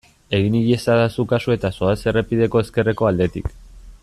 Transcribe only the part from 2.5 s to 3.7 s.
ezkerreko aldetik.